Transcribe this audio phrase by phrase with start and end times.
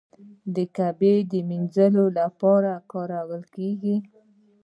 [0.55, 1.13] د کعبې
[1.49, 3.95] مینځلو لپاره کارول کیږي.